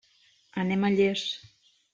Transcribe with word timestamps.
Anem 0.63 0.87
a 0.87 0.91
Llers. 0.95 1.29